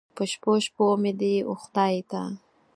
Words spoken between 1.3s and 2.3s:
و خدای ته